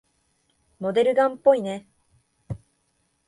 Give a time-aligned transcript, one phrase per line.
[0.79, 1.87] モデルガンっぽいね。